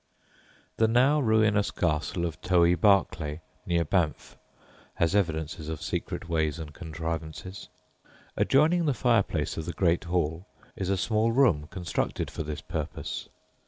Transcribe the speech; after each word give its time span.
The 0.77 0.87
now 0.87 1.19
ruinous 1.21 1.69
castle 1.69 2.25
of 2.25 2.41
Towie 2.41 2.73
Barclay, 2.73 3.41
near 3.67 3.85
Banff, 3.85 4.35
has 4.95 5.13
evidences 5.15 5.69
of 5.69 5.79
secret 5.79 6.27
ways 6.27 6.57
and 6.57 6.73
contrivances. 6.73 7.69
Adjoining 8.35 8.85
the 8.85 8.95
fireplace 8.95 9.57
of 9.57 9.65
the 9.67 9.73
great 9.73 10.05
hall 10.05 10.47
is 10.75 10.89
a 10.89 10.97
small 10.97 11.31
room 11.31 11.67
constructed 11.67 12.31
for 12.31 12.41
this 12.41 12.61
purpose. 12.61 13.29